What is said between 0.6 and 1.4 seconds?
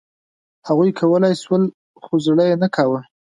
هغوی کولای